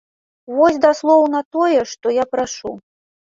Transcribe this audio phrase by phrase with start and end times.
[0.59, 2.73] Вось даслоўна тое, што я прашу.